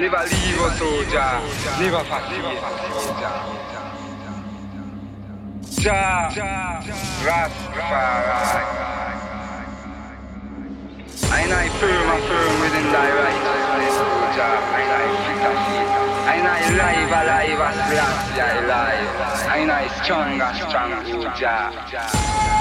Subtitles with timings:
[0.00, 0.80] Never leave us,
[1.12, 1.44] Jah.
[1.78, 2.02] Never
[5.78, 6.30] Jah.
[6.32, 6.80] Jah,
[7.20, 8.64] Rastafari.
[11.36, 13.96] And I firm, I firm within thy righteousness,
[14.36, 14.56] Jah.
[14.80, 15.88] And I fit a feet.
[16.32, 19.12] And I live, alive, as last I live.
[19.52, 22.59] And I strong, as strong, O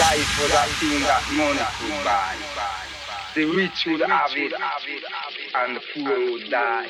[0.00, 2.34] Life was a thing that money could buy.
[3.34, 4.54] The rich would have it,
[5.54, 6.88] and the poor would die.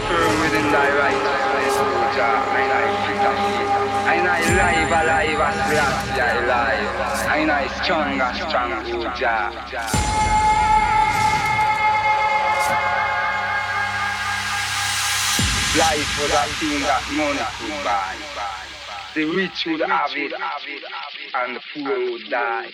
[0.00, 1.16] Firm within right.
[1.30, 3.68] I know I fit a fit.
[4.04, 6.92] I know I live a live as I live.
[7.26, 8.70] I know it's strong and strong
[15.78, 18.16] Life was scene that money would buy,
[19.14, 20.32] the rich would have it,
[21.34, 22.68] and the poor would die.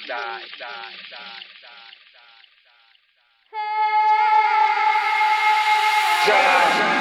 [6.26, 6.95] Die.